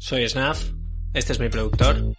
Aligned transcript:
Soy 0.00 0.26
Snaf, 0.26 0.64
este 1.12 1.34
es 1.34 1.40
mi 1.40 1.50
productor. 1.50 2.16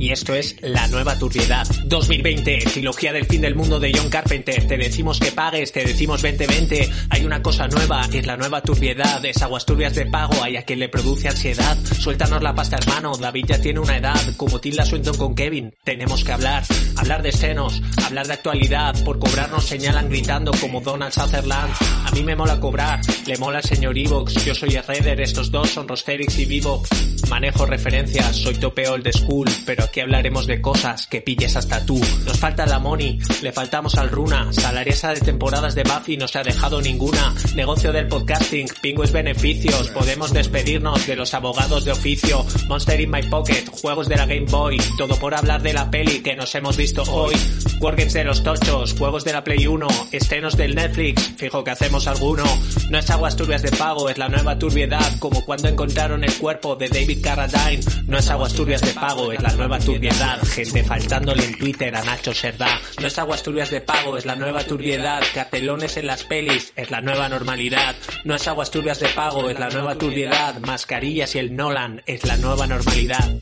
Y 0.00 0.10
esto 0.10 0.34
es 0.34 0.56
La 0.60 0.88
Nueva 0.88 1.16
Turbiedad 1.16 1.64
2020, 1.84 2.58
trilogía 2.72 3.12
del 3.12 3.26
fin 3.26 3.40
del 3.40 3.54
mundo 3.54 3.78
de 3.78 3.92
John 3.96 4.10
Carpenter. 4.10 4.66
Te 4.66 4.76
decimos 4.76 5.20
que 5.20 5.30
pagues, 5.30 5.70
te 5.70 5.84
decimos 5.84 6.20
2020. 6.20 6.90
Hay 7.10 7.24
una 7.24 7.40
cosa 7.40 7.68
nueva, 7.68 8.08
es 8.12 8.26
la 8.26 8.36
nueva 8.36 8.60
turbiedad. 8.60 9.24
Es 9.24 9.40
aguas 9.40 9.64
turbias 9.64 9.94
de 9.94 10.06
pago, 10.06 10.42
hay 10.42 10.56
a 10.56 10.62
quien 10.62 10.80
le 10.80 10.88
produce 10.88 11.28
ansiedad. 11.28 11.78
Suéltanos 11.84 12.42
la 12.42 12.56
pasta 12.56 12.76
hermano, 12.76 13.12
David 13.16 13.44
ya 13.46 13.60
tiene 13.60 13.78
una 13.78 13.96
edad. 13.96 14.20
Como 14.36 14.60
Tilda 14.60 14.84
Swinton 14.84 15.16
con 15.16 15.34
Kevin, 15.36 15.72
tenemos 15.84 16.24
que 16.24 16.32
hablar. 16.32 16.64
Hablar 16.96 17.22
de 17.22 17.30
senos, 17.30 17.80
hablar 18.04 18.26
de 18.26 18.32
actualidad. 18.32 19.04
Por 19.04 19.20
cobrarnos 19.20 19.64
señalan 19.64 20.08
gritando 20.08 20.50
como 20.60 20.80
Donald 20.80 21.12
Sutherland. 21.12 21.72
A 22.04 22.10
mí 22.10 22.24
me 22.24 22.34
mola 22.34 22.58
cobrar, 22.58 23.00
le 23.26 23.38
mola 23.38 23.58
el 23.58 23.64
señor 23.64 23.96
Evox. 23.96 24.44
Yo 24.44 24.56
soy 24.56 24.70
Redder, 24.70 25.20
estos 25.20 25.52
dos 25.52 25.70
son 25.70 25.86
Rosterix 25.86 26.36
y 26.38 26.46
Vivo. 26.46 26.82
Manejo 27.28 27.66
referencias, 27.66 28.36
soy 28.36 28.54
topeo 28.54 28.87
de 28.96 29.12
school, 29.12 29.46
pero 29.66 29.84
aquí 29.84 30.00
hablaremos 30.00 30.46
de 30.46 30.62
cosas 30.62 31.06
que 31.06 31.20
pilles 31.20 31.56
hasta 31.56 31.84
tú. 31.84 32.00
Nos 32.24 32.38
falta 32.38 32.64
la 32.64 32.78
money, 32.78 33.18
le 33.42 33.52
faltamos 33.52 33.96
al 33.96 34.08
Runa, 34.08 34.50
salariesa 34.50 35.12
de 35.12 35.20
temporadas 35.20 35.74
de 35.74 35.82
Buffy 35.82 36.16
no 36.16 36.26
se 36.26 36.38
ha 36.38 36.42
dejado 36.42 36.80
ninguna, 36.80 37.34
negocio 37.54 37.92
del 37.92 38.08
podcasting, 38.08 38.66
pingües 38.80 39.12
beneficios, 39.12 39.90
podemos 39.90 40.32
despedirnos 40.32 41.06
de 41.06 41.16
los 41.16 41.34
abogados 41.34 41.84
de 41.84 41.92
oficio, 41.92 42.44
Monster 42.66 42.98
in 43.00 43.10
my 43.10 43.22
pocket, 43.24 43.66
juegos 43.82 44.08
de 44.08 44.16
la 44.16 44.24
Game 44.24 44.46
Boy, 44.50 44.78
todo 44.96 45.16
por 45.16 45.34
hablar 45.34 45.60
de 45.60 45.74
la 45.74 45.90
peli 45.90 46.20
que 46.20 46.34
nos 46.34 46.54
hemos 46.54 46.78
visto 46.78 47.02
hoy, 47.02 47.34
Wargames 47.80 48.14
de 48.14 48.24
los 48.24 48.42
tochos, 48.42 48.94
juegos 48.94 49.24
de 49.24 49.34
la 49.34 49.44
Play 49.44 49.66
1, 49.66 49.86
estrenos 50.12 50.56
del 50.56 50.74
Netflix, 50.74 51.34
fijo 51.36 51.62
que 51.62 51.72
hacemos 51.72 52.06
alguno, 52.06 52.44
no 52.88 52.98
es 52.98 53.10
aguas 53.10 53.36
turbias 53.36 53.62
de 53.62 53.70
pago, 53.70 54.08
es 54.08 54.16
la 54.16 54.30
nueva 54.30 54.58
turbiedad, 54.58 55.18
como 55.18 55.44
cuando 55.44 55.68
encontraron 55.68 56.24
el 56.24 56.32
cuerpo 56.34 56.74
de 56.76 56.88
David 56.88 57.22
Carradine, 57.22 57.82
no 58.06 58.18
es 58.18 58.30
aguas 58.30 58.54
turbias 58.54 58.77
de 58.80 58.92
pago, 58.92 59.32
es 59.32 59.42
la 59.42 59.52
nueva 59.54 59.78
turbiedad. 59.78 60.42
Gente 60.42 60.84
faltándole 60.84 61.44
en 61.44 61.58
Twitter 61.58 61.94
a 61.94 62.02
Nacho 62.02 62.32
Serdá. 62.32 62.80
No 63.00 63.06
es 63.06 63.18
aguas 63.18 63.42
turbias 63.42 63.70
de 63.70 63.80
pago, 63.80 64.16
es 64.16 64.26
la 64.26 64.36
nueva 64.36 64.62
turbiedad. 64.64 65.22
Cartelones 65.34 65.96
en 65.96 66.06
las 66.06 66.24
pelis, 66.24 66.72
es 66.76 66.90
la 66.90 67.00
nueva 67.00 67.28
normalidad. 67.28 67.96
No 68.24 68.34
es 68.34 68.46
aguas 68.46 68.70
turbias 68.70 69.00
de 69.00 69.08
pago, 69.08 69.48
es 69.50 69.58
la 69.58 69.70
nueva 69.70 69.96
turbiedad. 69.96 70.60
Mascarillas 70.60 71.34
y 71.34 71.38
el 71.38 71.56
Nolan, 71.56 72.02
es 72.06 72.24
la 72.26 72.36
nueva 72.36 72.66
normalidad. 72.66 73.40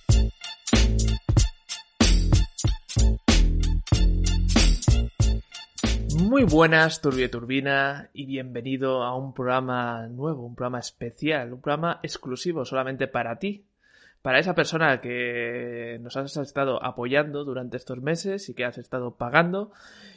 Muy 6.19 6.45
buenas, 6.45 7.00
Turbie 7.00 7.28
Turbina, 7.28 8.11
y 8.12 8.27
bienvenido 8.27 9.03
a 9.03 9.17
un 9.17 9.33
programa 9.33 10.06
nuevo, 10.09 10.47
un 10.47 10.55
programa 10.55 10.81
especial, 10.81 11.53
un 11.53 11.61
programa 11.61 12.00
exclusivo 12.03 12.65
solamente 12.65 13.06
para 13.06 13.39
ti, 13.39 13.67
para 14.27 14.41
esa 14.41 14.56
persona 14.56 15.00
que 15.00 16.00
nos 16.00 16.16
has 16.16 16.36
estado 16.38 16.84
apoyando 16.84 17.44
durante 17.44 17.77
estos 17.77 18.02
meses 18.02 18.48
y 18.48 18.55
que 18.55 18.64
has 18.64 18.77
estado 18.77 19.14
pagando. 19.14 19.70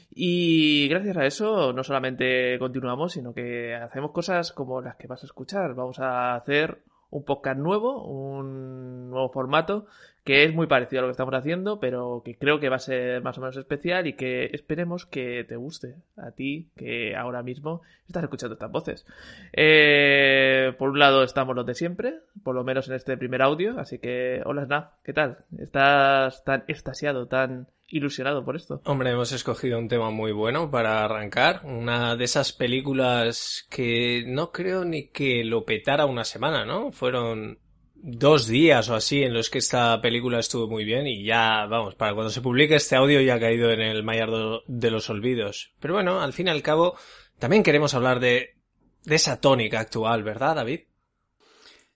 Y 0.09 0.87
gracias 0.87 1.15
a 1.15 1.27
eso 1.27 1.73
no 1.73 1.83
solamente 1.83 2.57
continuamos, 2.57 3.11
sino 3.11 3.35
que 3.35 3.75
hacemos 3.75 4.09
cosas 4.09 4.51
como 4.51 4.81
las 4.81 4.95
que 4.95 5.05
vas 5.05 5.21
a 5.21 5.27
escuchar. 5.27 5.75
Vamos 5.75 5.99
a 5.99 6.33
hacer 6.33 6.79
un 7.09 7.23
podcast 7.23 7.59
nuevo, 7.59 8.05
un 8.05 9.09
nuevo 9.09 9.29
formato 9.29 9.87
que 10.23 10.43
es 10.43 10.53
muy 10.53 10.67
parecido 10.67 10.99
a 10.99 11.01
lo 11.03 11.07
que 11.07 11.13
estamos 11.13 11.33
haciendo, 11.33 11.79
pero 11.79 12.21
que 12.23 12.37
creo 12.37 12.59
que 12.59 12.69
va 12.69 12.75
a 12.75 12.79
ser 12.79 13.23
más 13.23 13.37
o 13.37 13.41
menos 13.41 13.57
especial 13.57 14.05
y 14.05 14.13
que 14.13 14.45
esperemos 14.53 15.05
que 15.05 15.43
te 15.43 15.55
guste 15.55 15.95
a 16.17 16.31
ti, 16.31 16.67
que 16.75 17.15
ahora 17.15 17.41
mismo 17.41 17.81
estás 18.07 18.23
escuchando 18.23 18.53
estas 18.53 18.71
voces. 18.71 19.05
Eh, 19.53 20.73
por 20.77 20.89
un 20.89 20.99
lado 20.99 21.23
estamos 21.23 21.55
los 21.55 21.65
de 21.65 21.73
siempre, 21.73 22.19
por 22.43 22.53
lo 22.53 22.63
menos 22.63 22.87
en 22.87 22.95
este 22.95 23.17
primer 23.17 23.41
audio, 23.41 23.79
así 23.79 23.97
que 23.97 24.41
hola 24.45 24.65
Snap, 24.65 24.93
¿qué 25.03 25.13
tal? 25.13 25.39
¿Estás 25.57 26.43
tan 26.43 26.63
extasiado, 26.67 27.27
tan 27.27 27.67
ilusionado 27.89 28.43
por 28.45 28.55
esto? 28.55 28.81
Hombre, 28.85 29.11
hemos 29.11 29.31
escogido 29.31 29.77
un 29.79 29.87
tema 29.87 30.09
muy 30.09 30.31
bueno 30.31 30.69
para 30.71 31.03
arrancar, 31.03 31.61
una 31.63 32.15
de 32.15 32.23
esas 32.23 32.53
películas 32.53 33.65
que 33.69 34.23
no 34.27 34.51
creo 34.51 34.85
ni 34.85 35.07
que 35.09 35.43
lo 35.43 35.65
petara 35.65 36.05
una 36.05 36.23
semana, 36.23 36.65
¿no? 36.65 36.91
Fueron 36.91 37.59
dos 38.01 38.47
días 38.47 38.89
o 38.89 38.95
así 38.95 39.23
en 39.23 39.33
los 39.33 39.49
que 39.49 39.57
esta 39.57 39.99
película 40.01 40.39
estuvo 40.39 40.67
muy 40.67 40.85
bien 40.85 41.05
y 41.07 41.25
ya, 41.25 41.65
vamos, 41.65 41.95
para 41.95 42.13
cuando 42.13 42.29
se 42.29 42.41
publique 42.41 42.75
este 42.75 42.95
audio 42.95 43.21
ya 43.21 43.35
ha 43.35 43.39
caído 43.39 43.71
en 43.71 43.81
el 43.81 44.03
mayardo 44.03 44.61
de 44.67 44.91
los 44.91 45.09
olvidos. 45.09 45.73
Pero 45.79 45.95
bueno, 45.95 46.21
al 46.21 46.33
fin 46.33 46.47
y 46.47 46.51
al 46.51 46.61
cabo, 46.61 46.95
también 47.39 47.63
queremos 47.63 47.93
hablar 47.93 48.19
de, 48.19 48.55
de 49.03 49.15
esa 49.15 49.41
tónica 49.41 49.79
actual, 49.79 50.23
¿verdad, 50.23 50.55
David? 50.55 50.81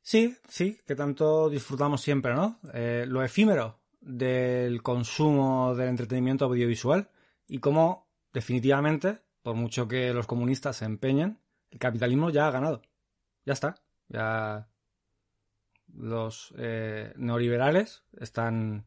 Sí, 0.01 0.35
sí, 0.49 0.77
que 0.85 0.95
tanto 0.95 1.49
disfrutamos 1.49 2.01
siempre, 2.01 2.33
¿no? 2.33 2.59
Eh, 2.73 3.05
lo 3.07 3.23
efímero 3.23 3.82
del 4.03 4.81
consumo 4.81 5.75
del 5.75 5.89
entretenimiento 5.89 6.45
audiovisual 6.45 7.09
y 7.47 7.59
cómo, 7.59 8.07
definitivamente, 8.33 9.21
por 9.41 9.55
mucho 9.55 9.87
que 9.87 10.13
los 10.13 10.27
comunistas 10.27 10.77
se 10.77 10.85
empeñen, 10.85 11.39
el 11.71 11.79
capitalismo 11.79 12.29
ya 12.29 12.47
ha 12.47 12.51
ganado. 12.51 12.81
Ya 13.45 13.53
está. 13.53 13.75
Ya 14.09 14.67
los 15.93 16.53
eh, 16.57 17.13
neoliberales 17.17 18.03
están, 18.19 18.85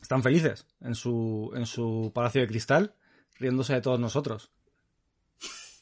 están 0.00 0.22
felices 0.22 0.66
en 0.80 0.94
su, 0.94 1.52
en 1.54 1.66
su 1.66 2.12
palacio 2.14 2.40
de 2.40 2.48
cristal, 2.48 2.94
riéndose 3.38 3.74
de 3.74 3.80
todos 3.80 4.00
nosotros. 4.00 4.50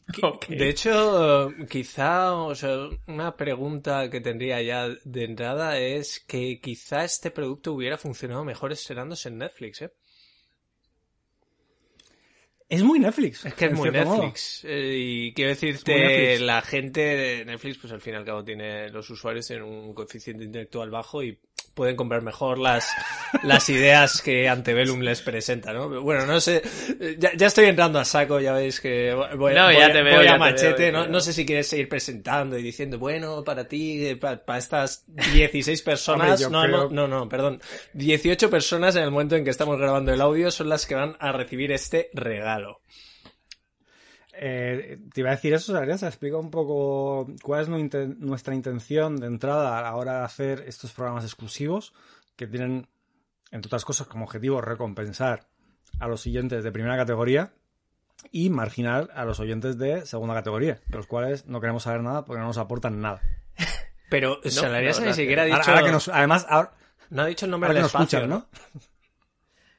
Okay. 0.23 0.57
De 0.57 0.71
hecho, 0.71 1.53
quizá, 1.69 2.33
o 2.33 2.55
sea, 2.55 2.89
una 3.07 3.37
pregunta 3.37 4.09
que 4.09 4.21
tendría 4.21 4.63
ya 4.63 4.89
de 5.05 5.25
entrada 5.25 5.79
es 5.79 6.21
que 6.21 6.61
quizá 6.61 7.05
este 7.05 7.31
producto 7.31 7.75
hubiera 7.75 7.99
funcionado 7.99 8.45
mejor 8.45 8.73
estrenándose 8.73 9.29
en 9.29 9.39
Netflix, 9.39 9.83
¿eh? 9.83 9.93
Es 12.69 12.83
muy 12.83 12.99
Netflix. 12.99 13.47
Es 13.47 13.55
que 13.55 13.67
es 13.67 13.73
muy 13.73 13.91
Netflix. 13.91 14.63
Eh, 14.65 14.95
y 14.95 15.33
quiero 15.33 15.51
decirte, 15.51 16.39
la 16.39 16.61
gente 16.61 17.01
de 17.01 17.45
Netflix, 17.47 17.79
pues 17.79 17.93
al 17.95 18.03
fin 18.03 18.13
y 18.13 18.17
al 18.17 18.27
cabo 18.27 18.45
tiene, 18.45 18.91
los 18.91 19.09
usuarios 19.09 19.47
tienen 19.47 19.65
un 19.65 19.95
coeficiente 19.95 20.45
intelectual 20.45 20.91
bajo 20.91 21.23
y 21.23 21.39
pueden 21.79 21.95
comprar 21.95 22.23
mejor 22.23 22.59
las, 22.59 22.91
las 23.45 23.69
ideas 23.71 24.21
que 24.21 24.49
Antebellum 24.49 24.99
les 25.01 25.23
presenta, 25.23 25.73
¿no? 25.73 25.89
Bueno, 26.03 26.27
no 26.27 26.41
sé, 26.41 26.61
ya, 27.19 27.31
ya 27.37 27.47
estoy 27.47 27.67
entrando 27.67 28.01
a 28.01 28.05
saco, 28.05 28.41
ya 28.41 28.53
veis 28.53 28.81
que 28.81 29.15
voy, 29.15 29.55
no, 29.55 29.67
voy, 29.67 29.77
ya 29.77 29.93
te 29.93 30.03
veo, 30.03 30.17
voy 30.17 30.25
ya 30.25 30.31
a 30.31 30.35
te 30.35 30.39
machete, 30.41 30.91
veo, 30.91 30.93
no, 30.93 31.07
no 31.07 31.21
sé 31.21 31.33
si 31.33 31.47
quieres 31.47 31.69
seguir 31.69 31.89
presentando 31.89 32.59
y 32.59 32.63
diciendo, 32.65 32.99
bueno, 32.99 33.45
para 33.45 33.69
ti, 33.69 34.17
para, 34.21 34.45
para 34.45 34.59
estas 34.59 35.05
16 35.07 35.81
personas, 35.83 36.43
Hombre, 36.43 36.59
no, 36.59 36.63
creo- 36.65 36.91
no, 36.91 37.07
no, 37.07 37.19
no, 37.21 37.29
perdón, 37.29 37.63
18 37.93 38.51
personas 38.51 38.97
en 38.97 39.05
el 39.05 39.13
momento 39.13 39.37
en 39.37 39.45
que 39.45 39.51
estamos 39.51 39.79
grabando 39.79 40.13
el 40.13 40.21
audio 40.21 40.51
son 40.51 40.69
las 40.69 40.85
que 40.85 40.97
van 40.97 41.17
a 41.21 41.31
recibir 41.31 41.71
este 41.71 42.11
regalo. 42.13 42.81
Eh, 44.41 45.01
te 45.13 45.21
iba 45.21 45.31
a 45.31 45.35
decir 45.35 45.53
eso, 45.53 45.77
Arias, 45.77 46.05
explica 46.05 46.37
un 46.37 46.51
poco 46.51 47.27
cuál 47.43 47.63
es 47.63 47.69
nuestra 47.69 48.55
intención 48.55 49.17
de 49.17 49.27
entrada 49.27 49.77
a 49.77 49.83
la 49.83 49.97
hora 49.97 50.19
de 50.21 50.25
hacer 50.25 50.65
estos 50.67 50.93
programas 50.93 51.25
exclusivos 51.25 51.93
que 52.37 52.47
tienen, 52.47 52.87
entre 53.51 53.69
otras 53.69 53.85
cosas, 53.85 54.07
como 54.07 54.25
objetivo 54.25 54.61
recompensar 54.61 55.49
a 55.99 56.07
los 56.07 56.25
oyentes 56.27 56.63
de 56.63 56.71
primera 56.71 56.97
categoría 56.97 57.53
y 58.31 58.51
marginar 58.51 59.11
a 59.15 59.25
los 59.25 59.41
oyentes 59.41 59.77
de 59.77 60.07
segunda 60.07 60.35
categoría, 60.35 60.81
de 60.87 60.97
los 60.97 61.09
cuales 61.09 61.47
no 61.47 61.61
queremos 61.61 61.83
saber 61.83 62.03
nada 62.03 62.25
porque 62.25 62.41
no 62.41 62.47
nos 62.47 62.59
aportan 62.59 63.01
nada. 63.01 63.21
Pero 64.09 64.41
Salarias 64.45 65.01
la 65.01 65.07
ni 65.07 65.15
siquiera 65.15 65.43
ha 65.43 65.47
dicho, 65.47 65.61
ahora 65.67 65.83
que 65.83 65.93
nos, 65.93 66.09
además, 66.09 66.47
ahora, 66.49 66.73
no 67.11 67.23
ha 67.23 67.27
dicho 67.27 67.45
el 67.45 67.51
nombre 67.51 67.75
del 67.75 67.85
espacio, 67.85 68.21
escuchan, 68.21 68.31
¿no? 68.31 68.47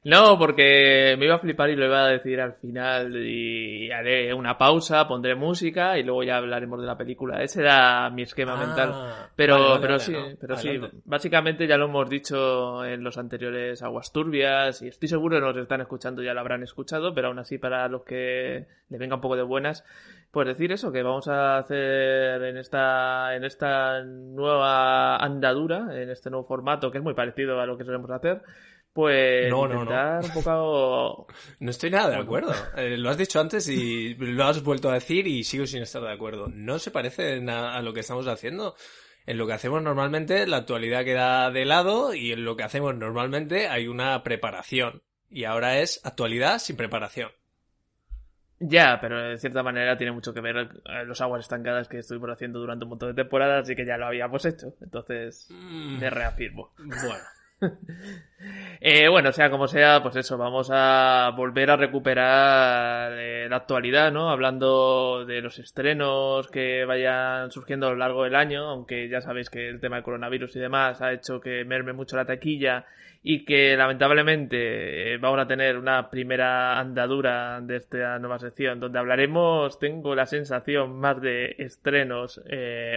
No, 0.02 0.40
porque 0.40 1.18
me 1.20 1.26
iba 1.26 1.36
a 1.36 1.40
flipar 1.40 1.70
y 1.70 1.76
lo 1.76 1.86
iba 1.86 2.06
a 2.06 2.08
decir 2.08 2.40
al 2.40 2.54
final 2.54 3.18
y 3.18 3.92
haré 3.92 4.34
una 4.34 4.58
pausa, 4.58 5.06
pondré 5.10 5.36
música 5.36 5.98
y 5.98 6.04
luego 6.04 6.24
ya 6.24 6.38
hablaremos 6.38 6.80
de 6.80 6.88
la 6.88 6.98
película. 6.98 7.44
Ese 7.44 7.60
era 7.62 8.10
mi 8.10 8.22
esquema 8.22 8.54
Ah, 8.54 8.66
mental. 8.66 8.94
Pero, 9.36 9.56
vale, 9.56 9.68
vale, 9.68 9.82
pero 9.82 9.94
vale, 9.96 10.00
sí, 10.00 10.12
no. 10.14 10.38
pero 10.40 10.56
sí. 10.56 10.80
Básicamente 11.04 11.68
ya 11.68 11.78
lo 11.78 11.86
hemos 11.86 12.10
dicho 12.10 12.86
en 12.86 13.04
los 13.04 13.18
anteriores 13.18 13.84
Aguas 13.84 14.14
Turbias 14.14 14.82
y 14.82 14.88
estoy 14.88 15.10
seguro 15.10 15.36
que 15.38 15.42
nos 15.46 15.58
están 15.58 15.82
escuchando, 15.82 16.24
ya 16.24 16.34
lo 16.34 16.40
habrán 16.40 16.64
escuchado, 16.64 17.14
pero 17.14 17.28
aún 17.28 17.40
así 17.40 17.58
para 17.58 17.86
los 17.90 18.04
que 18.04 18.68
le 18.88 18.98
venga 18.98 19.16
un 19.16 19.22
poco 19.22 19.36
de 19.36 19.44
buenas, 19.44 19.84
pues 20.32 20.48
decir 20.48 20.72
eso, 20.72 20.94
que 20.94 21.04
vamos 21.04 21.28
a 21.28 21.58
hacer 21.58 22.42
en 22.44 22.56
esta, 22.56 23.36
en 23.36 23.44
esta 23.44 24.02
nueva 24.04 25.18
andadura, 25.18 25.88
en 26.02 26.10
este 26.10 26.30
nuevo 26.30 26.46
formato 26.48 26.90
que 26.90 27.00
es 27.00 27.04
muy 27.04 27.16
parecido 27.16 27.60
a 27.60 27.66
lo 27.66 27.78
que 27.78 27.84
solemos 27.84 28.10
hacer, 28.12 28.42
pues 29.00 29.50
No, 29.50 29.68
no, 29.68 29.86
no. 29.86 30.20
un 30.20 30.30
poco 30.34 31.28
No 31.60 31.72
estoy 31.72 31.90
nada 31.90 32.10
de 32.10 32.18
acuerdo. 32.18 32.54
Eh, 32.76 32.98
lo 32.98 33.10
has 33.10 33.18
dicho 33.18 33.40
antes 33.40 33.68
y 33.70 34.14
lo 34.16 34.44
has 34.44 34.62
vuelto 34.62 34.90
a 34.90 34.96
decir 34.96 35.26
y 35.28 35.44
sigo 35.46 35.66
sin 35.66 35.82
estar 35.82 36.02
de 36.02 36.12
acuerdo. 36.12 36.48
No 36.54 36.80
se 36.80 36.92
parece 36.92 37.40
na- 37.40 37.76
a 37.78 37.82
lo 37.82 37.94
que 37.94 38.02
estamos 38.02 38.28
haciendo. 38.28 38.76
En 39.26 39.38
lo 39.38 39.48
que 39.48 39.54
hacemos 39.54 39.82
normalmente 39.82 40.46
la 40.48 40.58
actualidad 40.58 41.06
queda 41.06 41.50
de 41.52 41.64
lado 41.64 42.14
y 42.14 42.32
en 42.34 42.44
lo 42.44 42.58
que 42.58 42.64
hacemos 42.64 42.94
normalmente 42.96 43.68
hay 43.70 43.88
una 43.88 44.22
preparación. 44.24 45.02
Y 45.30 45.46
ahora 45.46 45.80
es 45.80 46.02
actualidad 46.04 46.60
sin 46.60 46.76
preparación. 46.76 47.30
Ya, 48.62 48.98
pero 49.00 49.22
de 49.22 49.38
cierta 49.38 49.64
manera 49.64 49.96
tiene 49.98 50.12
mucho 50.12 50.34
que 50.34 50.42
ver 50.42 50.58
eh, 50.58 51.06
los 51.06 51.22
aguas 51.22 51.42
estancadas 51.42 51.88
que 51.88 52.00
estuvimos 52.00 52.30
haciendo 52.32 52.60
durante 52.60 52.84
un 52.84 52.90
montón 52.90 53.10
de 53.16 53.24
temporadas, 53.24 53.62
así 53.64 53.74
que 53.76 53.86
ya 53.86 53.96
lo 53.98 54.08
habíamos 54.08 54.44
hecho. 54.46 54.74
Entonces, 54.82 55.48
Mm. 55.50 56.00
me 56.00 56.10
reafirmo. 56.10 56.74
Bueno. 56.78 57.24
Eh, 58.82 59.10
bueno, 59.10 59.34
sea 59.34 59.50
como 59.50 59.68
sea, 59.68 60.02
pues 60.02 60.16
eso, 60.16 60.38
vamos 60.38 60.70
a 60.72 61.34
volver 61.36 61.70
a 61.70 61.76
recuperar 61.76 63.12
eh, 63.18 63.50
la 63.50 63.58
actualidad, 63.58 64.10
¿no? 64.14 64.30
Hablando 64.30 65.26
de 65.26 65.42
los 65.42 65.60
estrenos 65.60 66.48
que 66.48 66.86
vayan 66.86 67.52
surgiendo 67.52 67.88
a 67.88 67.90
lo 67.90 67.98
largo 67.98 68.24
del 68.24 68.36
año, 68.36 68.70
aunque 68.70 69.10
ya 69.10 69.20
sabéis 69.20 69.50
que 69.50 69.68
el 69.68 69.82
tema 69.82 69.98
del 69.98 70.06
coronavirus 70.06 70.56
y 70.56 70.60
demás 70.60 71.02
ha 71.02 71.12
hecho 71.12 71.42
que 71.42 71.66
merme 71.66 71.92
mucho 71.92 72.16
la 72.16 72.24
taquilla 72.24 72.86
y 73.22 73.44
que 73.44 73.76
lamentablemente 73.76 75.14
eh, 75.14 75.18
vamos 75.18 75.42
a 75.42 75.48
tener 75.48 75.78
una 75.78 76.10
primera 76.10 76.80
andadura 76.80 77.60
de 77.60 77.76
esta 77.76 78.18
nueva 78.20 78.40
sección 78.40 78.80
donde 78.80 79.00
hablaremos, 79.00 79.78
tengo 79.78 80.16
la 80.16 80.26
sensación, 80.26 80.98
más 80.98 81.20
de 81.20 81.56
estrenos 81.60 82.42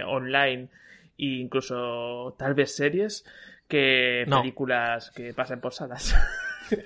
online 0.07 0.69
e 1.17 1.25
incluso 1.25 2.35
tal 2.39 2.53
vez 2.53 2.73
series 2.73 3.25
que 3.67 4.25
No. 4.27 4.41
películas 4.41 5.11
que 5.11 5.33
pasen 5.33 5.59
por 5.61 5.73
salas. 5.73 6.15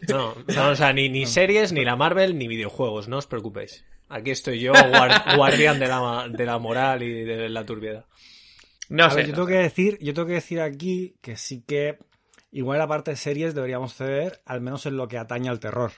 No, 0.10 0.34
no, 0.56 0.70
o 0.70 0.76
sea, 0.76 0.92
ni, 0.92 1.08
ni 1.08 1.28
series, 1.28 1.72
ni 1.72 1.86
la 1.86 1.96
Marvel, 1.96 2.38
ni 2.38 2.48
videojuegos, 2.48 3.08
no 3.08 3.18
os 3.20 3.28
preocupéis. 3.28 3.86
Aquí 4.10 4.32
estoy 4.32 4.60
yo, 4.60 4.74
guar- 4.74 5.36
guardián 5.38 5.80
de 5.80 5.88
la, 5.88 6.28
de 6.30 6.46
la 6.46 6.58
moral 6.58 7.04
y 7.04 7.24
de 7.24 7.48
la 7.48 7.64
turbiedad. 7.64 8.06
No 8.90 9.06
A 9.06 9.10
sé. 9.12 9.18
ver, 9.18 9.28
yo 9.28 9.34
tengo 9.36 9.48
que 9.48 9.54
decir, 9.60 9.98
yo 10.02 10.14
tengo 10.16 10.28
que 10.28 10.34
decir 10.34 10.60
aquí 10.62 11.16
que 11.22 11.38
sí 11.38 11.64
que 11.66 12.00
igual 12.52 12.80
la 12.80 12.88
parte 12.88 13.12
de 13.12 13.18
series 13.18 13.54
deberíamos 13.54 13.94
ceder, 13.94 14.42
al 14.46 14.62
menos 14.62 14.86
en 14.88 14.98
lo 14.98 15.08
que 15.08 15.20
atañe 15.20 15.48
al 15.48 15.60
terror. 15.60 15.92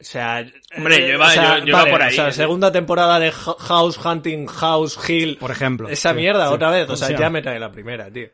O 0.00 0.04
sea, 0.04 0.44
Hombre, 0.76 0.96
eh, 0.96 1.08
yo 1.08 1.14
iba- 1.14 1.28
o 1.28 1.30
sea, 1.30 1.58
yo- 1.58 1.64
yo 1.64 1.68
iba 1.68 1.78
vale, 1.78 1.90
por 1.92 2.02
ahí, 2.02 2.12
O 2.12 2.16
sea, 2.16 2.28
¿eh? 2.28 2.32
segunda 2.32 2.72
temporada 2.72 3.20
de 3.20 3.30
House 3.30 4.04
Hunting, 4.04 4.46
House 4.46 4.98
Hill. 5.08 5.36
Por 5.38 5.52
ejemplo. 5.52 5.88
Esa 5.88 6.10
Sí, 6.10 6.16
mierda, 6.16 6.48
sí. 6.48 6.54
otra 6.54 6.70
vez. 6.70 6.82
O 6.84 6.86
¿Cómo 6.88 6.96
sea, 6.96 7.06
se 7.06 7.12
ya 7.14 7.20
llama? 7.20 7.30
me 7.34 7.42
trae 7.42 7.60
la 7.60 7.70
primera, 7.70 8.10
tío. 8.10 8.28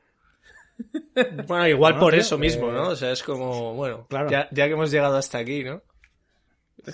Bueno, 1.47 1.69
igual 1.69 1.93
Bueno, 1.95 2.01
por 2.07 2.13
tío, 2.13 2.21
eso 2.23 2.39
mismo, 2.39 2.71
eh, 2.71 2.73
¿no? 2.73 2.89
O 2.89 2.97
sea, 2.97 3.11
es 3.13 3.23
como, 3.23 3.75
bueno, 3.75 4.07
Claro. 4.09 4.31
ya, 4.31 4.49
ya 4.53 4.67
que 4.67 4.73
hemos 4.73 4.91
llegado 4.91 5.17
hasta 5.17 5.39
aquí, 5.39 5.65
¿no? 5.65 5.83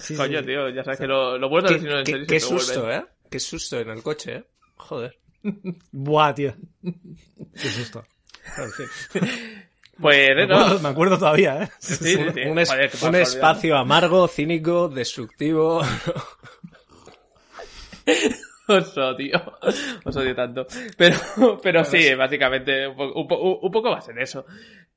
Sí, 0.00 0.16
Coño, 0.16 0.40
sí. 0.40 0.46
tío, 0.46 0.68
ya 0.70 0.82
sabes 0.82 0.98
que 1.00 1.06
lo, 1.06 1.38
lo 1.38 1.48
bueno 1.48 1.68
Qué, 1.68 1.74
es 1.76 1.80
si 1.82 1.86
no 1.86 1.98
en 1.98 2.04
qué- 2.04 2.26
qué 2.26 2.40
susto, 2.40 2.80
vuelve. 2.82 2.96
¿eh? 2.96 3.04
Qué 3.30 3.38
susto 3.40 3.78
en 3.78 3.90
el 3.90 4.02
coche, 4.02 4.36
¿eh? 4.36 4.44
Joder. 4.76 5.16
Buah, 5.92 6.34
tío. 6.34 6.54
Qué 6.82 7.68
susto. 7.70 8.04
En 8.58 8.70
fin. 8.72 8.86
Pues 10.00 10.28
Me 10.34 10.44
eso. 10.44 10.54
acuerdo, 10.54 10.80
me 10.80 10.88
acuerdo 10.88 11.18
todavía, 11.18 11.62
¿eh? 11.62 11.70
Sí, 11.78 11.94
sí, 11.94 12.14
un, 12.16 12.34
sí. 12.34 12.40
un 12.42 12.58
es- 12.58 12.68
Joder, 12.68 12.90
que 12.90 13.06
un 13.06 13.14
espacio 13.14 13.76
amargo, 13.76 14.26
cínico, 14.28 14.88
destructivo. 14.88 15.82
Os 18.68 18.96
odio. 18.98 19.40
Os 20.04 20.16
odio 20.16 20.34
tanto. 20.34 20.66
Pero, 20.96 21.16
pero 21.62 21.84
sí, 21.84 22.14
básicamente, 22.14 22.86
un, 22.88 22.96
po- 22.96 23.12
un 23.14 23.28
po- 23.28 23.58
un 23.62 23.70
poco 23.70 23.90
va 23.90 23.98
a 23.98 24.00
ser 24.02 24.18
eso. 24.18 24.44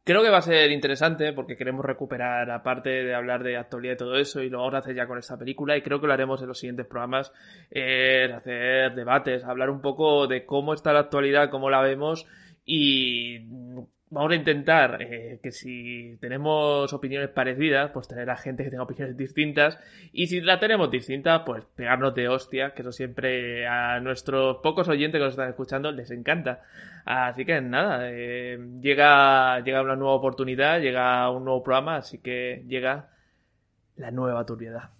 Creo 0.03 0.23
que 0.23 0.29
va 0.29 0.37
a 0.37 0.41
ser 0.41 0.71
interesante 0.71 1.33
porque 1.33 1.55
queremos 1.55 1.85
recuperar, 1.85 2.49
aparte 2.49 2.89
de 2.89 3.13
hablar 3.13 3.43
de 3.43 3.57
actualidad 3.57 3.93
y 3.93 3.97
todo 3.97 4.15
eso, 4.17 4.41
y 4.41 4.49
lo 4.49 4.59
vamos 4.59 4.73
a 4.73 4.77
hacer 4.79 4.95
ya 4.95 5.05
con 5.05 5.19
esta 5.19 5.37
película, 5.37 5.77
y 5.77 5.81
creo 5.83 6.01
que 6.01 6.07
lo 6.07 6.13
haremos 6.13 6.41
en 6.41 6.47
los 6.47 6.57
siguientes 6.57 6.87
programas, 6.87 7.31
es 7.69 8.31
hacer 8.31 8.95
debates, 8.95 9.43
hablar 9.43 9.69
un 9.69 9.81
poco 9.81 10.25
de 10.25 10.45
cómo 10.45 10.73
está 10.73 10.93
la 10.93 11.01
actualidad, 11.01 11.51
cómo 11.51 11.69
la 11.69 11.81
vemos, 11.81 12.25
y 12.65 13.39
vamos 14.11 14.31
a 14.31 14.35
intentar 14.35 15.01
eh, 15.01 15.39
que 15.41 15.51
si 15.51 16.17
tenemos 16.19 16.91
opiniones 16.93 17.29
parecidas, 17.29 17.91
pues 17.91 18.07
tener 18.07 18.29
a 18.29 18.37
gente 18.37 18.63
que 18.63 18.69
tenga 18.69 18.83
opiniones 18.83 19.15
distintas, 19.15 19.79
y 20.11 20.27
si 20.27 20.41
la 20.41 20.59
tenemos 20.59 20.89
distinta, 20.89 21.45
pues 21.45 21.65
pegarnos 21.75 22.15
de 22.15 22.27
hostia, 22.27 22.73
que 22.73 22.81
eso 22.81 22.91
siempre 22.91 23.67
a 23.67 23.99
nuestros 23.99 24.57
pocos 24.57 24.87
oyentes 24.87 25.19
que 25.19 25.25
nos 25.25 25.33
están 25.33 25.49
escuchando 25.49 25.91
les 25.91 26.11
encanta. 26.11 26.63
Así 27.05 27.45
que 27.45 27.61
nada, 27.61 28.09
eh, 28.11 28.59
llega, 28.81 29.59
llega 29.61 29.81
una 29.81 29.95
nueva 29.95 30.15
oportunidad, 30.15 30.79
llega 30.79 31.29
un 31.29 31.45
nuevo 31.45 31.63
programa, 31.63 31.97
así 31.97 32.19
que 32.19 32.63
llega 32.67 33.09
la 33.95 34.11
nueva 34.11 34.45
turbiedad. 34.45 34.91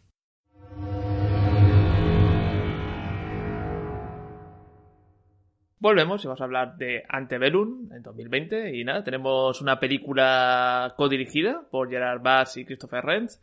Volvemos 5.81 6.22
y 6.24 6.28
vamos 6.28 6.42
a 6.42 6.44
hablar 6.44 6.76
de 6.76 7.04
Antebellum 7.08 7.90
en 7.94 8.04
2020 8.04 8.76
y 8.76 8.84
nada, 8.84 9.02
tenemos 9.02 9.62
una 9.62 9.80
película 9.80 10.94
codirigida 10.98 11.64
por 11.72 11.90
Gerard 11.90 12.22
Bass 12.22 12.58
y 12.58 12.66
Christopher 12.66 13.06
Renz. 13.06 13.40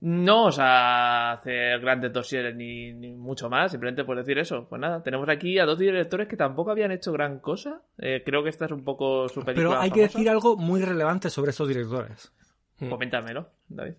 No 0.00 0.44
os 0.44 0.58
a 0.60 1.32
hacer 1.32 1.80
grandes 1.80 2.12
dosieres 2.12 2.54
ni, 2.54 2.92
ni 2.92 3.14
mucho 3.14 3.48
más, 3.48 3.72
simplemente 3.72 4.04
por 4.04 4.16
decir 4.16 4.38
eso. 4.38 4.68
Pues 4.68 4.78
nada, 4.78 5.02
tenemos 5.02 5.28
aquí 5.28 5.58
a 5.58 5.64
dos 5.64 5.78
directores 5.78 6.28
que 6.28 6.36
tampoco 6.36 6.70
habían 6.70 6.92
hecho 6.92 7.12
gran 7.12 7.40
cosa. 7.40 7.82
Eh, 7.96 8.22
creo 8.24 8.44
que 8.44 8.50
esta 8.50 8.66
es 8.66 8.70
un 8.70 8.84
poco 8.84 9.28
su 9.28 9.42
película. 9.42 9.70
Pero 9.70 9.80
hay 9.80 9.90
que 9.90 10.02
decir 10.02 10.28
algo 10.28 10.56
muy 10.56 10.82
relevante 10.82 11.30
sobre 11.30 11.50
estos 11.50 11.66
directores. 11.66 12.30
Coméntamelo, 12.78 13.48
David. 13.68 13.94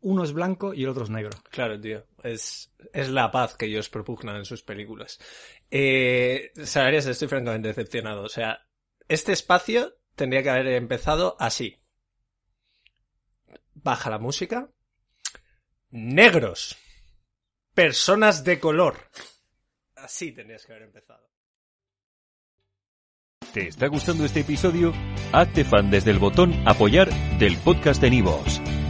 Uno 0.00 0.22
es 0.22 0.32
blanco 0.32 0.74
y 0.74 0.84
el 0.84 0.90
otro 0.90 1.04
es 1.04 1.10
negro. 1.10 1.30
Claro, 1.50 1.80
tío. 1.80 2.04
Es, 2.22 2.72
es 2.92 3.08
la 3.08 3.30
paz 3.30 3.56
que 3.56 3.66
ellos 3.66 3.88
propugnan 3.88 4.36
en 4.36 4.44
sus 4.44 4.62
películas. 4.62 5.18
Eh, 5.70 6.52
Salarias, 6.64 7.06
estoy 7.06 7.28
francamente 7.28 7.68
decepcionado. 7.68 8.22
O 8.22 8.28
sea, 8.28 8.66
este 9.08 9.32
espacio 9.32 9.96
tendría 10.14 10.42
que 10.42 10.50
haber 10.50 10.68
empezado 10.68 11.36
así. 11.40 11.80
Baja 13.74 14.10
la 14.10 14.18
música. 14.18 14.70
Negros. 15.90 16.76
Personas 17.74 18.44
de 18.44 18.60
color. 18.60 18.96
Así 19.96 20.32
tendrías 20.32 20.64
que 20.64 20.72
haber 20.72 20.84
empezado. 20.84 21.28
¿Te 23.52 23.68
está 23.68 23.86
gustando 23.86 24.24
este 24.24 24.40
episodio? 24.40 24.92
Hazte 25.32 25.64
fan 25.64 25.90
desde 25.90 26.10
el 26.10 26.18
botón 26.18 26.52
Apoyar 26.66 27.08
del 27.38 27.56
podcast 27.58 28.00
de 28.00 28.10
Nivos. 28.10 28.60